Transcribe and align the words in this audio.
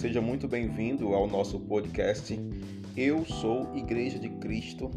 seja 0.00 0.22
muito 0.22 0.48
bem-vindo 0.48 1.14
ao 1.14 1.26
nosso 1.26 1.60
podcast 1.60 2.34
Eu 2.96 3.22
Sou 3.26 3.76
Igreja 3.76 4.18
de 4.18 4.30
Cristo, 4.30 4.90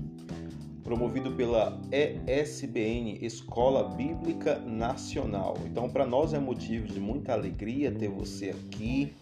promovido 0.81 1.33
pela 1.33 1.77
ESBN, 1.91 3.19
Escola 3.21 3.89
Bíblica 3.97 4.59
Nacional. 4.59 5.57
Então, 5.65 5.89
para 5.89 6.05
nós 6.05 6.33
é 6.33 6.39
motivo 6.39 6.87
de 6.87 7.01
muita 7.01 7.33
alegria 7.33 7.91
ter 7.91 8.07
você 8.07 8.51
aqui, 8.51 9.13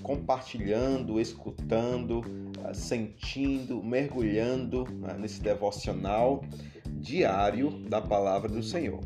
compartilhando, 0.00 1.20
escutando, 1.20 2.22
ah, 2.62 2.72
sentindo, 2.72 3.82
mergulhando 3.82 4.86
ah, 5.02 5.14
nesse 5.14 5.42
devocional 5.42 6.44
diário 6.88 7.70
da 7.88 8.00
palavra 8.00 8.48
do 8.48 8.62
Senhor. 8.62 9.00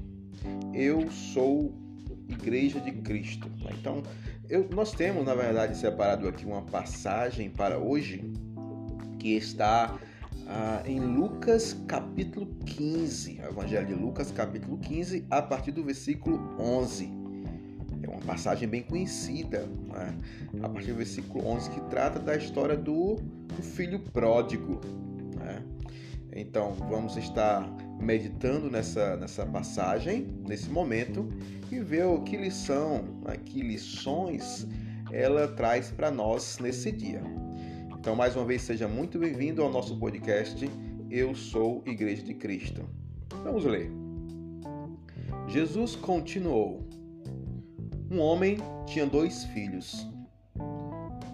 Eu 0.75 1.11
sou 1.11 1.73
Igreja 2.29 2.79
de 2.79 2.93
Cristo. 2.93 3.51
Então, 3.79 4.03
eu, 4.49 4.69
nós 4.71 4.93
temos, 4.93 5.25
na 5.25 5.35
verdade, 5.35 5.77
separado 5.77 6.29
aqui 6.29 6.45
uma 6.45 6.63
passagem 6.63 7.51
para 7.51 7.79
hoje 7.79 8.33
que 9.19 9.37
está 9.37 9.99
ah, 10.47 10.83
em 10.85 11.01
Lucas 11.01 11.77
capítulo 11.87 12.47
15, 12.67 13.41
Evangelho 13.41 13.87
de 13.87 13.95
Lucas 13.95 14.31
capítulo 14.31 14.77
15, 14.79 15.27
a 15.31 15.41
partir 15.41 15.73
do 15.73 15.83
versículo 15.83 16.55
11. 16.59 17.11
É 18.03 18.09
uma 18.09 18.21
passagem 18.21 18.69
bem 18.69 18.83
conhecida, 18.83 19.67
né? 19.89 20.15
a 20.63 20.69
partir 20.69 20.93
do 20.93 20.99
versículo 20.99 21.47
11, 21.47 21.71
que 21.71 21.81
trata 21.83 22.19
da 22.19 22.37
história 22.37 22.77
do, 22.77 23.15
do 23.15 23.63
filho 23.63 23.99
pródigo. 23.99 24.81
Né? 25.37 25.63
Então, 26.33 26.73
vamos 26.73 27.17
estar 27.17 27.67
meditando 28.01 28.71
nessa, 28.71 29.17
nessa 29.17 29.47
passagem, 29.47 30.27
nesse 30.47 30.69
momento, 30.71 31.29
e 31.71 31.81
ver 31.81 32.05
o 32.07 32.23
que 32.23 32.37
lição, 32.37 33.05
né, 33.25 33.37
que 33.37 33.61
lições 33.61 34.67
ela 35.11 35.49
traz 35.49 35.91
para 35.91 36.11
nós 36.11 36.59
nesse 36.59 36.91
dia. 36.91 37.23
Então, 37.99 38.15
mais 38.15 38.37
uma 38.37 38.45
vez, 38.45 38.63
seja 38.63 38.87
muito 38.87 39.19
bem-vindo 39.19 39.63
ao 39.63 39.71
nosso 39.71 39.97
podcast 39.99 40.69
Eu 41.11 41.35
Sou 41.35 41.83
Igreja 41.87 42.23
de 42.23 42.35
Cristo. 42.35 42.85
Vamos 43.43 43.65
ler. 43.65 43.91
Jesus 45.49 45.95
continuou. 45.97 46.87
Um 48.11 48.21
homem 48.21 48.59
tinha 48.87 49.07
dois 49.07 49.45
filhos. 49.45 50.07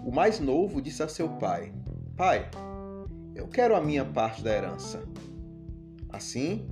O 0.05 0.11
mais 0.11 0.39
novo 0.39 0.81
disse 0.81 1.03
a 1.03 1.07
seu 1.07 1.29
pai: 1.29 1.73
Pai, 2.15 2.49
eu 3.35 3.47
quero 3.47 3.75
a 3.75 3.81
minha 3.81 4.05
parte 4.05 4.43
da 4.43 4.55
herança. 4.55 5.03
Assim, 6.11 6.67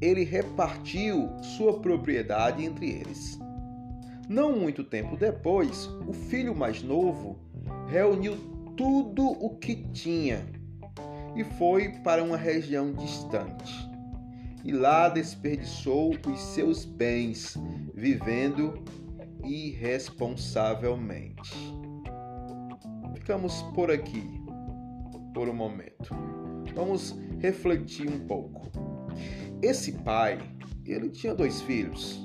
ele 0.00 0.24
repartiu 0.24 1.30
sua 1.42 1.80
propriedade 1.80 2.64
entre 2.64 2.90
eles. 2.90 3.38
Não 4.28 4.58
muito 4.58 4.82
tempo 4.82 5.16
depois, 5.16 5.86
o 6.06 6.12
filho 6.12 6.54
mais 6.54 6.82
novo 6.82 7.38
reuniu 7.88 8.36
tudo 8.76 9.26
o 9.26 9.56
que 9.56 9.76
tinha 9.92 10.44
e 11.36 11.44
foi 11.44 11.90
para 12.00 12.22
uma 12.22 12.36
região 12.36 12.92
distante. 12.92 13.90
E 14.64 14.72
lá 14.72 15.08
desperdiçou 15.08 16.14
os 16.26 16.40
seus 16.40 16.84
bens, 16.84 17.56
vivendo 17.94 18.82
irresponsavelmente. 19.44 21.52
Ficamos 23.14 23.62
por 23.74 23.90
aqui 23.90 24.40
por 25.34 25.48
um 25.48 25.54
momento. 25.54 26.14
Vamos 26.74 27.16
refletir 27.38 28.08
um 28.08 28.26
pouco. 28.26 28.70
Esse 29.60 29.92
pai, 29.92 30.38
ele 30.84 31.08
tinha 31.10 31.34
dois 31.34 31.60
filhos. 31.62 32.20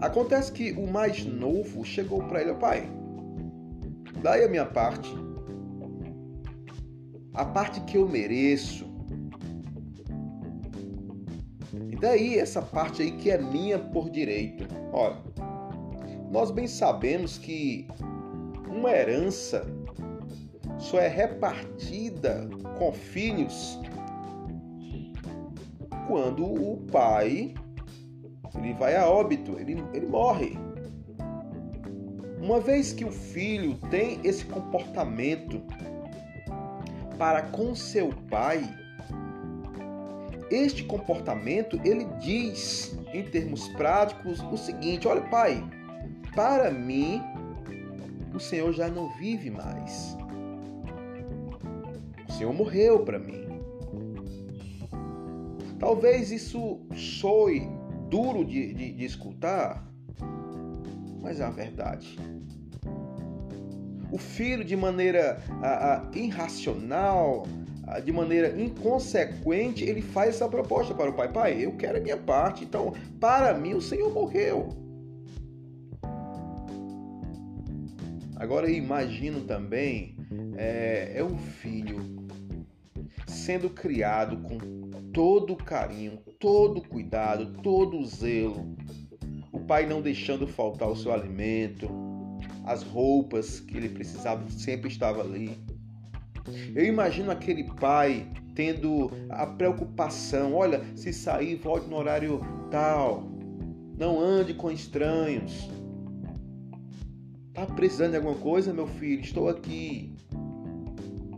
Acontece 0.00 0.52
que 0.52 0.72
o 0.72 0.86
mais 0.86 1.24
novo 1.24 1.84
chegou 1.84 2.22
para 2.24 2.42
ele, 2.42 2.54
pai, 2.54 2.90
daí 4.22 4.44
a 4.44 4.48
minha 4.48 4.66
parte, 4.66 5.08
a 7.32 7.44
parte 7.44 7.80
que 7.82 7.96
eu 7.96 8.08
mereço. 8.08 8.86
E 11.90 11.96
daí 11.96 12.38
essa 12.38 12.60
parte 12.60 13.02
aí 13.02 13.12
que 13.12 13.30
é 13.30 13.38
minha 13.38 13.78
por 13.78 14.10
direito. 14.10 14.66
Olha, 14.92 15.16
nós 16.30 16.50
bem 16.50 16.66
sabemos 16.66 17.38
que 17.38 17.86
uma 18.68 18.90
herança 18.90 19.64
só 20.78 20.98
é 20.98 21.08
repartida 21.08 22.48
com 22.78 22.92
filhos 22.92 23.78
quando 26.06 26.44
o 26.44 26.76
pai 26.90 27.54
ele 28.56 28.72
vai 28.74 28.96
a 28.96 29.08
óbito, 29.08 29.58
ele, 29.58 29.82
ele 29.92 30.06
morre. 30.06 30.56
Uma 32.40 32.60
vez 32.60 32.92
que 32.92 33.04
o 33.04 33.10
filho 33.10 33.76
tem 33.90 34.20
esse 34.22 34.44
comportamento 34.44 35.60
para 37.18 37.42
com 37.42 37.74
seu 37.74 38.10
pai, 38.30 38.62
este 40.50 40.84
comportamento 40.84 41.80
ele 41.84 42.04
diz 42.20 42.96
em 43.12 43.24
termos 43.24 43.66
práticos 43.68 44.40
o 44.52 44.56
seguinte: 44.56 45.08
olha, 45.08 45.22
pai, 45.22 45.64
para 46.34 46.70
mim 46.70 47.22
o 48.34 48.40
Senhor 48.40 48.72
já 48.72 48.88
não 48.88 49.08
vive 49.16 49.50
mais. 49.50 50.16
Senhor 52.44 52.52
morreu 52.52 53.00
para 53.00 53.18
mim. 53.18 53.48
Talvez 55.78 56.30
isso 56.30 56.78
soe 56.94 57.66
duro 58.10 58.44
de, 58.44 58.74
de, 58.74 58.92
de 58.92 59.04
escutar, 59.04 59.90
mas 61.22 61.40
é 61.40 61.44
a 61.44 61.50
verdade. 61.50 62.18
O 64.12 64.18
filho, 64.18 64.62
de 64.62 64.76
maneira 64.76 65.42
a, 65.62 65.94
a, 65.94 66.10
irracional, 66.14 67.46
a, 67.86 67.98
de 67.98 68.12
maneira 68.12 68.60
inconsequente, 68.60 69.82
ele 69.82 70.02
faz 70.02 70.34
essa 70.34 70.46
proposta 70.46 70.94
para 70.94 71.08
o 71.08 71.14
pai: 71.14 71.32
Pai, 71.32 71.64
eu 71.64 71.72
quero 71.76 71.96
a 71.96 72.00
minha 72.02 72.18
parte, 72.18 72.64
então, 72.64 72.92
para 73.18 73.54
mim, 73.54 73.72
o 73.72 73.80
Senhor 73.80 74.12
morreu. 74.12 74.68
Agora, 78.36 78.70
imagino 78.70 79.40
também: 79.40 80.14
é, 80.58 81.12
é 81.14 81.24
um 81.24 81.38
filho 81.38 82.23
sendo 83.44 83.68
criado 83.68 84.38
com 84.38 84.56
todo 85.12 85.54
carinho, 85.54 86.18
todo 86.40 86.80
cuidado, 86.80 87.52
todo 87.62 88.02
zelo. 88.06 88.74
O 89.52 89.60
pai 89.60 89.86
não 89.86 90.00
deixando 90.00 90.46
faltar 90.46 90.88
o 90.88 90.96
seu 90.96 91.12
alimento, 91.12 91.86
as 92.64 92.82
roupas 92.82 93.60
que 93.60 93.76
ele 93.76 93.90
precisava 93.90 94.48
sempre 94.48 94.88
estava 94.88 95.20
ali. 95.20 95.58
Eu 96.74 96.86
imagino 96.86 97.30
aquele 97.30 97.64
pai 97.74 98.26
tendo 98.54 99.10
a 99.28 99.46
preocupação, 99.46 100.54
olha, 100.54 100.82
se 100.96 101.12
sair, 101.12 101.56
volte 101.56 101.86
no 101.86 101.96
horário 101.96 102.40
tal. 102.70 103.24
Não 103.98 104.18
ande 104.18 104.54
com 104.54 104.70
estranhos. 104.70 105.68
Tá 107.52 107.66
precisando 107.66 108.12
de 108.12 108.16
alguma 108.16 108.36
coisa, 108.36 108.72
meu 108.72 108.86
filho? 108.86 109.20
Estou 109.20 109.50
aqui. 109.50 110.14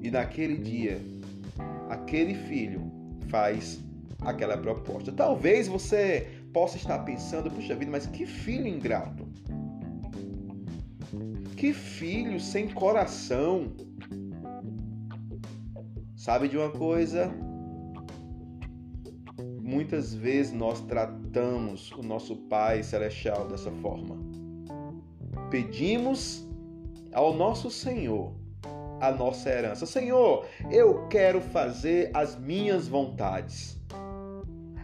E 0.00 0.10
naquele 0.10 0.56
dia, 0.56 1.00
aquele 1.88 2.34
filho 2.34 2.90
faz 3.28 3.80
aquela 4.20 4.56
proposta. 4.56 5.12
Talvez 5.12 5.68
você 5.68 6.28
possa 6.52 6.76
estar 6.76 7.00
pensando, 7.00 7.50
puxa 7.50 7.74
vida, 7.74 7.90
mas 7.90 8.06
que 8.06 8.26
filho 8.26 8.66
ingrato. 8.66 9.26
Que 11.56 11.72
filho 11.72 12.38
sem 12.38 12.68
coração. 12.68 13.72
Sabe 16.14 16.48
de 16.48 16.56
uma 16.56 16.70
coisa? 16.70 17.32
Muitas 19.60 20.14
vezes 20.14 20.52
nós 20.52 20.80
tratamos 20.82 21.90
o 21.92 22.02
nosso 22.02 22.36
Pai 22.36 22.82
Celestial 22.82 23.48
dessa 23.48 23.70
forma. 23.70 24.16
Pedimos 25.50 26.46
ao 27.12 27.34
nosso 27.34 27.70
Senhor 27.70 28.34
a 29.00 29.10
nossa 29.10 29.48
herança. 29.50 29.86
Senhor, 29.86 30.46
eu 30.70 31.06
quero 31.08 31.40
fazer 31.40 32.10
as 32.14 32.36
minhas 32.36 32.88
vontades. 32.88 33.76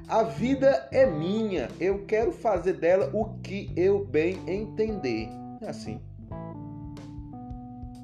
A 0.09 0.23
vida 0.23 0.89
é 0.93 1.07
minha, 1.07 1.69
eu 1.81 2.05
quero 2.05 2.33
fazer 2.33 2.75
dela 2.75 3.11
o 3.15 3.39
que 3.41 3.73
eu 3.77 4.05
bem 4.05 4.39
entender. 4.47 5.29
É 5.61 5.69
assim. 5.71 6.01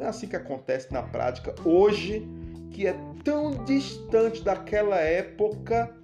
É 0.00 0.06
assim 0.06 0.28
que 0.28 0.36
acontece 0.36 0.92
na 0.92 1.02
prática 1.02 1.54
hoje, 1.64 2.26
que 2.70 2.86
é 2.86 2.94
tão 3.24 3.64
distante 3.64 4.42
daquela 4.42 4.96
época, 4.96 5.94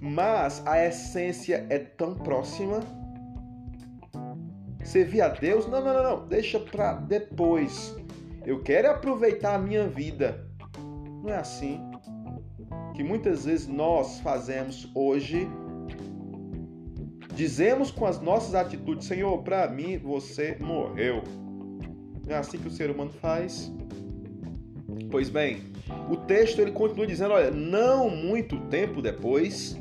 mas 0.00 0.62
a 0.66 0.84
essência 0.84 1.66
é 1.70 1.78
tão 1.78 2.14
próxima. 2.14 2.80
Servir 4.84 5.22
a 5.22 5.28
Deus? 5.28 5.66
Não, 5.66 5.82
não, 5.82 5.94
não, 5.94 6.02
não. 6.02 6.28
Deixa 6.28 6.60
para 6.60 6.94
depois. 6.94 7.96
Eu 8.44 8.60
quero 8.62 8.90
aproveitar 8.90 9.54
a 9.54 9.58
minha 9.58 9.86
vida. 9.86 10.46
Não 11.22 11.30
é 11.30 11.36
assim 11.36 11.80
que 12.94 13.02
muitas 13.02 13.44
vezes 13.44 13.66
nós 13.66 14.20
fazemos 14.20 14.90
hoje. 14.94 15.48
Dizemos 17.34 17.90
com 17.90 18.04
as 18.04 18.20
nossas 18.20 18.54
atitudes, 18.54 19.06
Senhor, 19.06 19.42
para 19.42 19.68
mim 19.68 19.96
você 19.96 20.56
morreu. 20.60 21.22
É 22.26 22.34
assim 22.34 22.58
que 22.58 22.68
o 22.68 22.70
ser 22.70 22.90
humano 22.90 23.10
faz. 23.10 23.72
Pois 25.10 25.30
bem, 25.30 25.62
o 26.10 26.16
texto 26.16 26.60
ele 26.60 26.72
continua 26.72 27.06
dizendo, 27.06 27.34
olha, 27.34 27.50
não 27.50 28.10
muito 28.10 28.58
tempo 28.66 29.00
depois, 29.00 29.80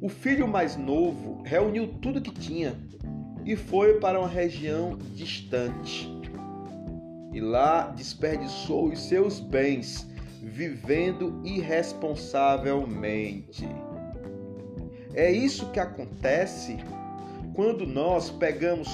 o 0.00 0.08
filho 0.08 0.46
mais 0.48 0.76
novo 0.76 1.42
reuniu 1.44 1.88
tudo 2.00 2.20
que 2.20 2.30
tinha 2.30 2.74
e 3.44 3.56
foi 3.56 4.00
para 4.00 4.18
uma 4.18 4.28
região 4.28 4.96
distante. 5.14 6.15
E 7.36 7.40
lá 7.40 7.88
desperdiçou 7.88 8.88
os 8.88 8.98
seus 8.98 9.38
bens, 9.38 10.08
vivendo 10.42 11.38
irresponsavelmente. 11.44 13.68
É 15.12 15.30
isso 15.30 15.70
que 15.70 15.78
acontece 15.78 16.78
quando 17.52 17.86
nós 17.86 18.30
pegamos 18.30 18.88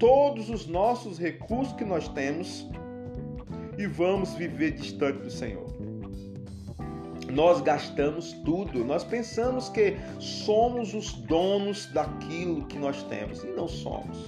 todos 0.00 0.50
os 0.50 0.66
nossos 0.66 1.16
recursos 1.16 1.76
que 1.76 1.84
nós 1.84 2.08
temos 2.08 2.68
e 3.78 3.86
vamos 3.86 4.34
viver 4.34 4.72
distante 4.72 5.20
do 5.20 5.30
Senhor. 5.30 5.68
Nós 7.30 7.60
gastamos 7.60 8.32
tudo, 8.44 8.84
nós 8.84 9.04
pensamos 9.04 9.68
que 9.68 9.96
somos 10.18 10.92
os 10.92 11.12
donos 11.12 11.86
daquilo 11.92 12.66
que 12.66 12.76
nós 12.76 13.00
temos 13.04 13.44
e 13.44 13.46
não 13.46 13.68
somos. 13.68 14.26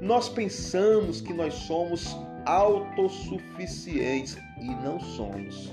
Nós 0.00 0.28
pensamos 0.28 1.20
que 1.20 1.32
nós 1.32 1.54
somos 1.54 2.16
autossuficientes 2.44 4.38
e 4.60 4.66
não 4.66 5.00
somos. 5.00 5.72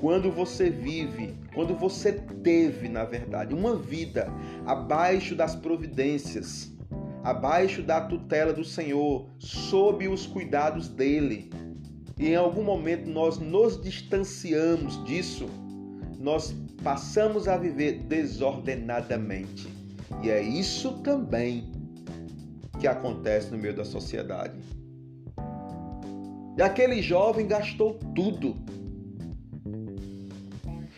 Quando 0.00 0.30
você 0.30 0.70
vive, 0.70 1.34
quando 1.54 1.74
você 1.74 2.12
teve, 2.12 2.88
na 2.88 3.04
verdade, 3.04 3.54
uma 3.54 3.74
vida 3.74 4.30
abaixo 4.64 5.34
das 5.34 5.56
providências, 5.56 6.72
abaixo 7.24 7.82
da 7.82 8.00
tutela 8.00 8.52
do 8.52 8.64
Senhor, 8.64 9.26
sob 9.38 10.06
os 10.06 10.26
cuidados 10.26 10.88
dele, 10.88 11.50
e 12.18 12.28
em 12.28 12.36
algum 12.36 12.62
momento 12.62 13.08
nós 13.10 13.38
nos 13.38 13.80
distanciamos 13.80 15.02
disso, 15.04 15.46
nós 16.20 16.54
passamos 16.84 17.48
a 17.48 17.56
viver 17.56 18.04
desordenadamente. 18.04 19.66
E 20.22 20.30
é 20.30 20.40
isso 20.40 20.98
também 20.98 21.70
que 22.78 22.86
acontece 22.86 23.50
no 23.50 23.58
meio 23.58 23.74
da 23.74 23.84
sociedade. 23.84 24.58
E 26.56 26.62
aquele 26.62 27.02
jovem 27.02 27.46
gastou 27.46 27.94
tudo. 28.14 28.56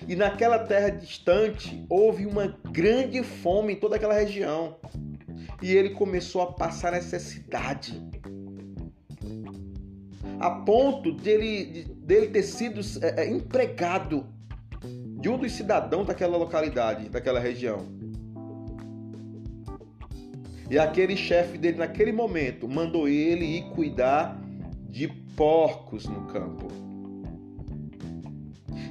E 0.07 0.17
naquela 0.17 0.61
terra 0.61 0.91
distante 0.91 1.85
houve 1.89 2.27
uma 2.27 2.57
grande 2.71 3.23
fome 3.23 3.75
em 3.75 3.77
toda 3.77 3.97
aquela 3.97 4.15
região. 4.15 4.77
E 5.61 5.73
ele 5.73 5.91
começou 5.91 6.41
a 6.43 6.53
passar 6.53 6.93
necessidade 6.93 8.01
a 10.41 10.51
ponto 10.51 11.13
dele, 11.13 11.85
dele 11.97 12.29
ter 12.29 12.43
sido 12.43 12.81
é, 13.03 13.23
é, 13.23 13.31
empregado 13.31 14.27
de 15.21 15.29
um 15.29 15.37
dos 15.37 15.53
cidadãos 15.53 16.07
daquela 16.07 16.37
localidade, 16.37 17.09
daquela 17.09 17.41
região. 17.41 17.98
E 20.71 20.79
aquele 20.79 21.17
chefe 21.17 21.57
dele, 21.57 21.79
naquele 21.79 22.13
momento, 22.13 22.69
mandou 22.69 23.09
ele 23.09 23.45
ir 23.45 23.71
cuidar 23.71 24.39
de 24.89 25.09
porcos 25.37 26.07
no 26.07 26.27
campo. 26.27 26.69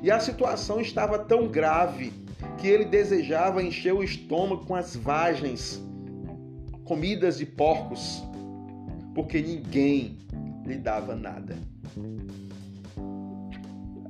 E 0.01 0.09
a 0.09 0.19
situação 0.19 0.79
estava 0.79 1.19
tão 1.19 1.47
grave 1.47 2.11
que 2.57 2.67
ele 2.67 2.85
desejava 2.85 3.61
encher 3.61 3.93
o 3.93 4.03
estômago 4.03 4.65
com 4.65 4.75
as 4.75 4.95
vagens, 4.95 5.81
comidas 6.83 7.37
de 7.37 7.45
porcos, 7.45 8.23
porque 9.13 9.41
ninguém 9.41 10.17
lhe 10.65 10.77
dava 10.77 11.15
nada. 11.15 11.57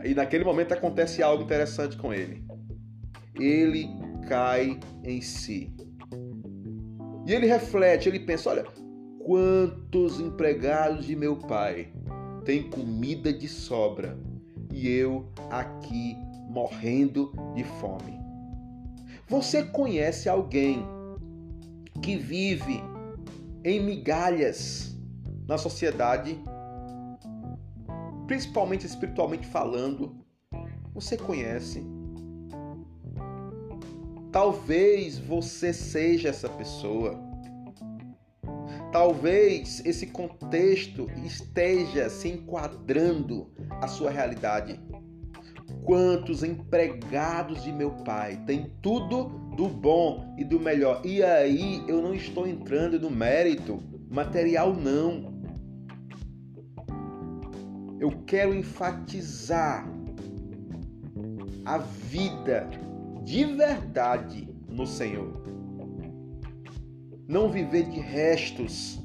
E 0.04 0.14
naquele 0.14 0.44
momento 0.44 0.74
acontece 0.74 1.24
algo 1.24 1.44
interessante 1.44 1.98
com 1.98 2.14
ele. 2.14 2.44
Ele 3.36 3.90
cai 4.28 4.80
em 5.04 5.22
si. 5.22 5.74
E 7.28 7.34
ele 7.34 7.46
reflete, 7.46 8.08
ele 8.08 8.22
pensa: 8.22 8.50
olha, 8.50 8.66
quantos 9.20 10.22
empregados 10.22 11.06
de 11.06 11.14
meu 11.14 11.36
pai 11.36 11.92
têm 12.46 12.70
comida 12.70 13.34
de 13.34 13.50
sobra 13.50 14.18
e 14.72 14.88
eu 14.88 15.30
aqui 15.50 16.16
morrendo 16.50 17.34
de 17.54 17.66
fome. 17.66 18.18
Você 19.28 19.62
conhece 19.64 20.30
alguém 20.30 20.82
que 22.02 22.16
vive 22.16 22.82
em 23.62 23.84
migalhas 23.84 24.98
na 25.46 25.58
sociedade, 25.58 26.40
principalmente 28.26 28.86
espiritualmente 28.86 29.46
falando, 29.46 30.16
você 30.94 31.18
conhece. 31.18 31.97
Talvez 34.38 35.18
você 35.18 35.74
seja 35.74 36.30
essa 36.30 36.48
pessoa. 36.48 37.20
Talvez 38.92 39.84
esse 39.84 40.06
contexto 40.06 41.10
esteja 41.26 42.08
se 42.08 42.28
enquadrando 42.30 43.50
à 43.82 43.88
sua 43.88 44.12
realidade. 44.12 44.80
Quantos 45.84 46.44
empregados 46.44 47.64
de 47.64 47.72
meu 47.72 47.90
pai 47.90 48.40
têm 48.46 48.72
tudo 48.80 49.24
do 49.56 49.68
bom 49.68 50.36
e 50.38 50.44
do 50.44 50.60
melhor? 50.60 51.02
E 51.04 51.24
aí 51.24 51.84
eu 51.88 52.00
não 52.00 52.14
estou 52.14 52.48
entrando 52.48 53.00
no 53.00 53.10
mérito 53.10 53.82
material, 54.08 54.72
não 54.72 55.36
eu 58.00 58.12
quero 58.28 58.54
enfatizar 58.54 59.92
a 61.66 61.80
vida 61.80 62.70
de 63.28 63.44
verdade 63.44 64.48
no 64.70 64.88
Senhor. 64.88 65.44
Não 67.28 67.50
viver 67.50 67.84
de 67.90 68.00
restos 68.00 69.04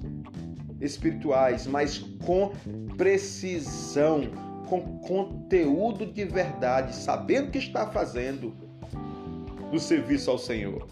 espirituais, 0.80 1.66
mas 1.66 1.98
com 2.24 2.52
precisão, 2.96 4.22
com 4.68 5.00
conteúdo 5.00 6.06
de 6.06 6.24
verdade, 6.24 6.94
sabendo 6.94 7.48
o 7.48 7.50
que 7.50 7.58
está 7.58 7.90
fazendo 7.90 8.54
no 9.72 9.80
serviço 9.80 10.30
ao 10.30 10.38
Senhor. 10.38 10.86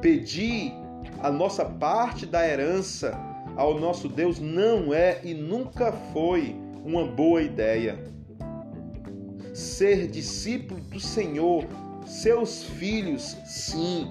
Pedir 0.00 0.72
a 1.20 1.30
nossa 1.30 1.64
parte 1.64 2.26
da 2.26 2.44
herança 2.44 3.16
ao 3.56 3.78
nosso 3.78 4.08
Deus 4.08 4.40
não 4.40 4.92
é 4.92 5.20
e 5.22 5.32
nunca 5.32 5.92
foi 6.12 6.56
uma 6.84 7.06
boa 7.06 7.40
ideia. 7.40 8.02
Ser 9.60 10.08
discípulo 10.08 10.80
do 10.80 10.98
Senhor, 10.98 11.66
seus 12.06 12.64
filhos, 12.64 13.36
sim, 13.44 14.10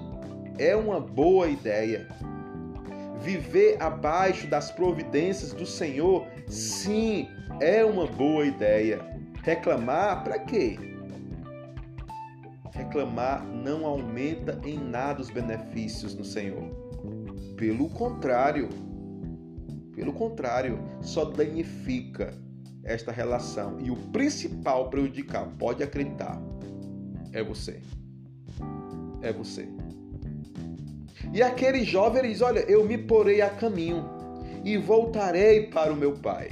é 0.56 0.76
uma 0.76 1.00
boa 1.00 1.48
ideia. 1.48 2.06
Viver 3.20 3.76
abaixo 3.82 4.46
das 4.46 4.70
providências 4.70 5.52
do 5.52 5.66
Senhor, 5.66 6.24
sim, 6.46 7.26
é 7.60 7.84
uma 7.84 8.06
boa 8.06 8.46
ideia. 8.46 9.00
Reclamar 9.42 10.22
para 10.22 10.38
quê? 10.38 10.78
Reclamar 12.72 13.44
não 13.44 13.84
aumenta 13.84 14.60
em 14.64 14.78
nada 14.78 15.20
os 15.20 15.30
benefícios 15.30 16.14
no 16.14 16.24
Senhor. 16.24 16.68
Pelo 17.56 17.90
contrário, 17.90 18.68
pelo 19.96 20.12
contrário, 20.12 20.78
só 21.02 21.24
danifica 21.24 22.38
esta 22.84 23.12
relação. 23.12 23.78
E 23.80 23.90
o 23.90 23.96
principal 23.96 24.88
prejudicar, 24.88 25.46
pode 25.58 25.82
acreditar, 25.82 26.40
é 27.32 27.42
você. 27.42 27.80
É 29.22 29.32
você. 29.32 29.68
E 31.32 31.42
aquele 31.42 31.84
jovem 31.84 32.22
diz: 32.22 32.40
Olha, 32.40 32.60
eu 32.60 32.84
me 32.84 32.98
porei 32.98 33.40
a 33.40 33.50
caminho 33.50 34.04
e 34.64 34.76
voltarei 34.76 35.66
para 35.66 35.92
o 35.92 35.96
meu 35.96 36.12
pai. 36.12 36.48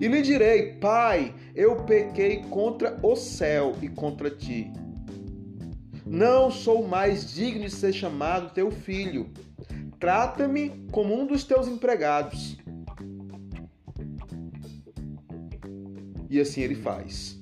E 0.00 0.08
lhe 0.08 0.22
direi: 0.22 0.74
Pai, 0.74 1.34
eu 1.54 1.76
pequei 1.84 2.42
contra 2.50 2.98
o 3.02 3.14
céu 3.14 3.74
e 3.80 3.88
contra 3.88 4.30
ti. 4.30 4.72
Não 6.06 6.50
sou 6.50 6.86
mais 6.86 7.32
digno 7.32 7.64
de 7.64 7.70
ser 7.70 7.92
chamado 7.92 8.52
teu 8.52 8.70
filho. 8.70 9.30
Trata-me 9.98 10.70
como 10.90 11.18
um 11.18 11.26
dos 11.26 11.44
teus 11.44 11.66
empregados. 11.66 12.58
E 16.34 16.40
assim 16.40 16.62
ele 16.62 16.74
faz. 16.74 17.38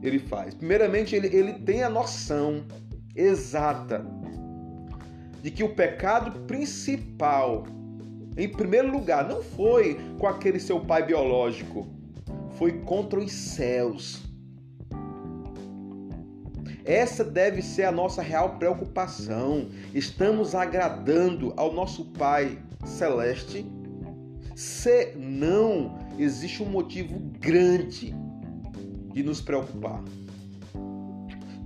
Ele 0.00 0.20
faz. 0.20 0.54
Primeiramente, 0.54 1.16
ele, 1.16 1.26
ele 1.36 1.54
tem 1.54 1.82
a 1.82 1.90
noção 1.90 2.64
exata 3.12 4.06
de 5.42 5.50
que 5.50 5.64
o 5.64 5.74
pecado 5.74 6.42
principal, 6.42 7.64
em 8.36 8.48
primeiro 8.48 8.88
lugar, 8.88 9.26
não 9.28 9.42
foi 9.42 9.98
com 10.16 10.28
aquele 10.28 10.60
seu 10.60 10.78
pai 10.78 11.04
biológico, 11.04 11.88
foi 12.52 12.70
contra 12.82 13.18
os 13.18 13.32
céus. 13.32 14.22
Essa 16.84 17.24
deve 17.24 17.62
ser 17.62 17.82
a 17.82 17.90
nossa 17.90 18.22
real 18.22 18.58
preocupação. 18.58 19.70
Estamos 19.92 20.54
agradando 20.54 21.52
ao 21.56 21.72
nosso 21.72 22.04
Pai 22.12 22.60
Celeste? 22.84 23.66
Se 24.54 25.14
não, 25.16 25.98
existe 26.18 26.62
um 26.62 26.66
motivo 26.66 27.18
grande 27.38 28.14
de 29.12 29.22
nos 29.22 29.40
preocupar. 29.40 30.02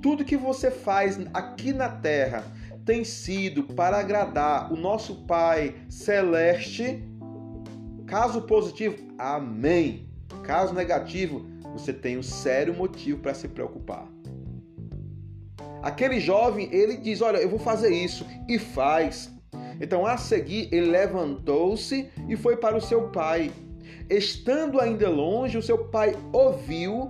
Tudo 0.03 0.25
que 0.25 0.37
você 0.37 0.71
faz 0.71 1.19
aqui 1.33 1.73
na 1.73 1.89
terra 1.89 2.45
tem 2.85 3.05
sido 3.05 3.65
para 3.65 3.99
agradar 3.99 4.73
o 4.73 4.77
nosso 4.77 5.27
Pai 5.27 5.75
Celeste? 5.89 7.03
Caso 8.07 8.43
positivo, 8.43 8.97
amém. 9.19 10.09
Caso 10.45 10.73
negativo, 10.73 11.45
você 11.73 11.93
tem 11.93 12.17
um 12.17 12.23
sério 12.23 12.75
motivo 12.75 13.19
para 13.21 13.35
se 13.35 13.49
preocupar. 13.49 14.07
Aquele 15.83 16.21
jovem, 16.21 16.69
ele 16.73 16.97
diz: 16.97 17.21
Olha, 17.21 17.39
eu 17.39 17.49
vou 17.49 17.59
fazer 17.59 17.91
isso, 17.91 18.27
e 18.49 18.59
faz. 18.59 19.33
Então, 19.81 20.07
a 20.07 20.17
seguir, 20.17 20.69
ele 20.73 20.87
levantou-se 20.87 22.09
e 22.29 22.37
foi 22.37 22.57
para 22.57 22.77
o 22.77 22.81
seu 22.81 23.09
pai. 23.09 23.53
Estando 24.09 24.81
ainda 24.81 25.09
longe, 25.09 25.59
o 25.59 25.63
seu 25.63 25.87
pai 25.87 26.15
ouviu 26.33 27.09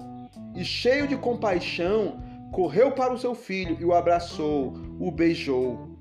e, 0.55 0.65
cheio 0.65 1.07
de 1.07 1.17
compaixão, 1.17 2.23
correu 2.53 2.93
para 2.93 3.13
o 3.13 3.19
seu 3.19 3.35
filho 3.35 3.77
e 3.79 3.85
o 3.85 3.93
abraçou, 3.93 4.75
o 4.99 5.11
beijou. 5.11 5.97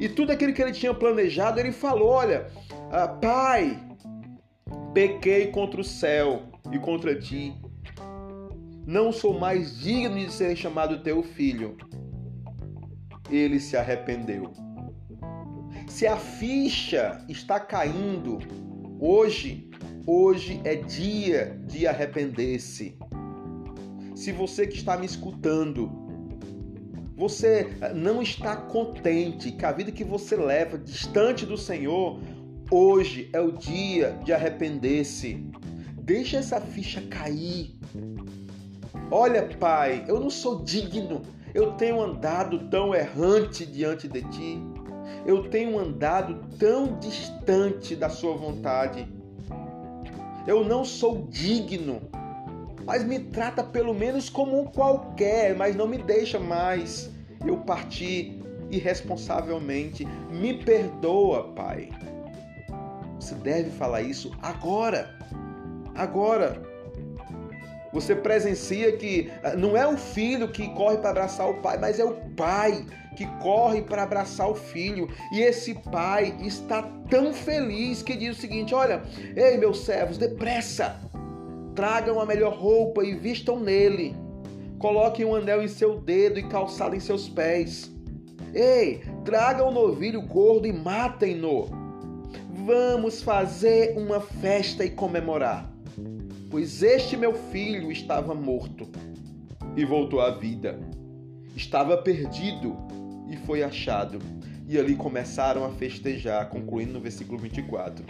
E 0.00 0.08
tudo 0.08 0.32
aquilo 0.32 0.52
que 0.52 0.62
ele 0.62 0.72
tinha 0.72 0.94
planejado, 0.94 1.60
ele 1.60 1.72
falou: 1.72 2.08
Olha, 2.08 2.46
ah, 2.90 3.08
pai, 3.08 3.78
pequei 4.94 5.48
contra 5.48 5.80
o 5.80 5.84
céu 5.84 6.42
e 6.72 6.78
contra 6.78 7.18
ti. 7.18 7.54
Não 8.86 9.12
sou 9.12 9.38
mais 9.38 9.78
digno 9.78 10.16
de 10.16 10.32
ser 10.32 10.56
chamado 10.56 11.02
teu 11.02 11.22
filho. 11.22 11.76
Ele 13.30 13.60
se 13.60 13.76
arrependeu. 13.76 14.50
Se 15.86 16.06
a 16.06 16.16
ficha 16.16 17.22
está 17.28 17.60
caindo 17.60 18.38
hoje, 18.98 19.68
hoje 20.06 20.60
é 20.64 20.74
dia 20.76 21.60
de 21.66 21.86
arrepender-se. 21.86 22.96
Se 24.14 24.32
você 24.32 24.66
que 24.66 24.76
está 24.76 24.96
me 24.96 25.06
escutando, 25.06 25.90
você 27.16 27.68
não 27.94 28.22
está 28.22 28.56
contente 28.56 29.52
com 29.52 29.66
a 29.66 29.72
vida 29.72 29.90
que 29.90 30.04
você 30.04 30.36
leva 30.36 30.78
distante 30.78 31.44
do 31.44 31.56
Senhor, 31.56 32.20
hoje 32.70 33.28
é 33.32 33.40
o 33.40 33.52
dia 33.52 34.18
de 34.24 34.32
arrepender-se. 34.32 35.44
Deixa 36.00 36.38
essa 36.38 36.60
ficha 36.60 37.00
cair. 37.02 37.78
Olha, 39.10 39.48
Pai, 39.58 40.04
eu 40.08 40.20
não 40.20 40.30
sou 40.30 40.62
digno. 40.62 41.22
Eu 41.54 41.72
tenho 41.72 42.00
andado 42.00 42.68
tão 42.68 42.94
errante 42.94 43.66
diante 43.66 44.06
de 44.06 44.22
ti. 44.22 44.58
Eu 45.26 45.48
tenho 45.48 45.78
andado 45.78 46.56
tão 46.58 46.98
distante 46.98 47.94
da 47.94 48.08
sua 48.08 48.36
vontade. 48.36 49.06
Eu 50.46 50.64
não 50.64 50.84
sou 50.84 51.26
digno 51.28 52.00
mas 52.88 53.04
me 53.04 53.18
trata 53.18 53.62
pelo 53.62 53.92
menos 53.92 54.30
como 54.30 54.58
um 54.58 54.64
qualquer, 54.64 55.54
mas 55.54 55.76
não 55.76 55.86
me 55.86 55.98
deixa 55.98 56.40
mais 56.40 57.10
eu 57.44 57.58
partir 57.58 58.42
irresponsavelmente. 58.70 60.06
Me 60.30 60.54
perdoa, 60.54 61.52
Pai. 61.52 61.90
Você 63.20 63.34
deve 63.34 63.68
falar 63.68 64.00
isso 64.00 64.32
agora. 64.40 65.14
Agora. 65.94 66.62
Você 67.92 68.14
presencia 68.14 68.92
que 68.96 69.30
ah, 69.42 69.54
não 69.56 69.76
é 69.76 69.86
o 69.86 69.96
filho 69.96 70.48
que 70.48 70.68
corre 70.74 70.98
para 70.98 71.10
abraçar 71.10 71.48
o 71.48 71.54
pai, 71.54 71.78
mas 71.78 71.98
é 71.98 72.04
o 72.04 72.14
pai 72.36 72.84
que 73.16 73.26
corre 73.40 73.82
para 73.82 74.02
abraçar 74.02 74.48
o 74.48 74.54
filho. 74.54 75.08
E 75.32 75.40
esse 75.40 75.74
pai 75.74 76.36
está 76.40 76.82
tão 77.08 77.32
feliz 77.32 78.02
que 78.02 78.16
diz 78.16 78.36
o 78.36 78.40
seguinte: 78.40 78.74
Olha, 78.74 79.02
ei, 79.34 79.56
meus 79.56 79.84
servos, 79.84 80.18
depressa, 80.18 81.00
Tragam 81.78 82.18
a 82.18 82.26
melhor 82.26 82.54
roupa 82.54 83.04
e 83.04 83.14
vistam 83.14 83.60
nele. 83.60 84.12
Coloquem 84.80 85.24
um 85.24 85.36
anel 85.36 85.62
em 85.62 85.68
seu 85.68 86.00
dedo 86.00 86.40
e 86.40 86.42
calçado 86.42 86.96
em 86.96 86.98
seus 86.98 87.28
pés. 87.28 87.88
Ei, 88.52 89.00
tragam 89.24 89.68
um 89.68 89.72
novilho 89.72 90.20
gordo 90.20 90.66
e 90.66 90.72
matem-no. 90.72 91.66
Vamos 92.66 93.22
fazer 93.22 93.96
uma 93.96 94.20
festa 94.20 94.84
e 94.84 94.90
comemorar. 94.90 95.72
Pois 96.50 96.82
este 96.82 97.16
meu 97.16 97.34
filho 97.34 97.92
estava 97.92 98.34
morto 98.34 98.88
e 99.76 99.84
voltou 99.84 100.20
à 100.20 100.30
vida. 100.30 100.80
Estava 101.54 101.98
perdido 101.98 102.76
e 103.28 103.36
foi 103.36 103.62
achado. 103.62 104.18
E 104.66 104.78
ali 104.78 104.96
começaram 104.96 105.64
a 105.64 105.70
festejar, 105.70 106.48
concluindo 106.48 106.94
no 106.94 107.00
versículo 107.00 107.38
24. 107.38 108.04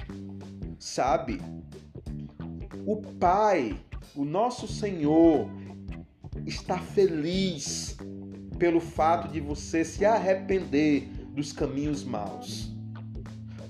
Sabe, 0.78 1.40
o 2.86 2.96
Pai, 2.96 3.76
o 4.14 4.24
nosso 4.24 4.68
Senhor, 4.68 5.48
está 6.46 6.78
feliz 6.78 7.96
pelo 8.58 8.80
fato 8.80 9.32
de 9.32 9.40
você 9.40 9.84
se 9.84 10.04
arrepender 10.04 11.08
dos 11.34 11.52
caminhos 11.52 12.04
maus. 12.04 12.72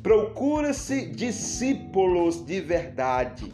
Procura-se 0.02 1.06
discípulos 1.10 2.44
de 2.44 2.60
verdade, 2.60 3.50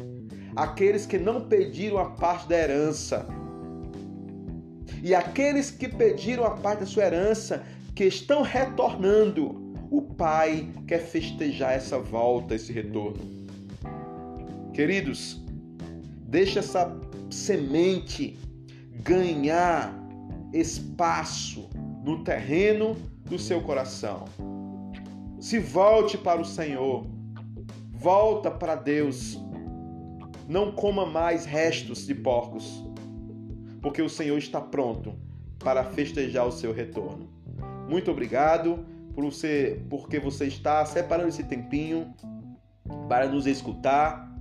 aqueles 0.57 1.07
que 1.07 1.19
não 1.19 1.43
pediram 1.43 1.99
a 1.99 2.11
parte 2.11 2.49
da 2.49 2.57
herança. 2.57 3.27
E 5.03 5.15
aqueles 5.15 5.71
que 5.71 5.89
pediram 5.89 6.45
a 6.45 6.53
parte 6.53 6.81
da 6.81 6.87
sua 6.87 7.05
herança, 7.05 7.65
que 7.95 8.05
estão 8.05 8.43
retornando, 8.43 9.75
o 9.91 10.03
Pai 10.03 10.69
quer 10.87 11.01
festejar 11.01 11.73
essa 11.73 11.99
volta, 11.99 12.55
esse 12.55 12.73
retorno. 12.73 13.21
Queridos, 14.73 15.45
Deixa 16.35 16.59
essa 16.59 16.93
semente 17.31 18.37
ganhar 19.05 19.95
espaço 20.53 21.71
no 22.03 22.25
terreno 22.25 22.97
do 23.25 23.39
seu 23.39 23.61
coração. 23.61 24.25
Se 25.39 25.61
volte 25.61 26.19
para 26.19 26.41
o 26.41 26.45
Senhor. 26.45 27.07
Volta 27.93 28.51
para 28.51 28.75
Deus. 28.75 29.39
Não 30.49 30.73
coma 30.73 31.07
mais 31.07 31.45
restos 31.45 32.07
de 32.07 32.15
porcos, 32.15 32.85
porque 33.81 34.03
o 34.03 34.09
Senhor 34.09 34.39
está 34.39 34.61
pronto 34.61 35.15
para 35.59 35.85
festejar 35.85 36.47
o 36.47 36.53
seu 36.53 36.73
retorno. 36.73 37.29
Muito 37.89 38.11
obrigado 38.11 38.85
por 39.15 39.25
você, 39.25 39.83
porque 39.89 40.19
você 40.19 40.47
está 40.47 40.85
separando 40.85 41.29
esse 41.29 41.45
tempinho 41.45 42.13
para 43.09 43.29
nos 43.29 43.47
escutar 43.47 44.35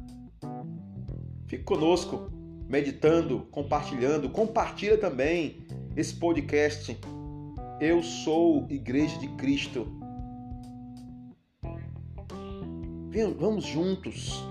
Fique 1.54 1.66
conosco, 1.66 2.32
meditando, 2.68 3.42
compartilhando. 3.52 4.28
Compartilha 4.28 4.98
também 4.98 5.60
esse 5.96 6.16
podcast. 6.16 6.98
Eu 7.80 8.02
sou 8.02 8.66
Igreja 8.72 9.20
de 9.20 9.28
Cristo. 9.36 9.86
Vamos 13.38 13.66
juntos. 13.66 14.44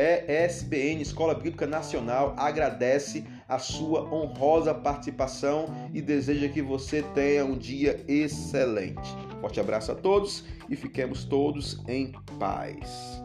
É 0.00 0.44
SBN, 0.44 1.02
Escola 1.02 1.34
Bíblica 1.34 1.66
Nacional, 1.66 2.32
agradece 2.38 3.24
a 3.48 3.58
sua 3.58 4.02
honrosa 4.14 4.72
participação 4.72 5.66
e 5.92 6.00
deseja 6.00 6.48
que 6.48 6.62
você 6.62 7.02
tenha 7.02 7.44
um 7.44 7.58
dia 7.58 8.04
excelente. 8.06 9.10
Forte 9.40 9.58
abraço 9.58 9.90
a 9.90 9.96
todos 9.96 10.44
e 10.68 10.76
fiquemos 10.76 11.24
todos 11.24 11.82
em 11.88 12.12
paz. 12.38 13.20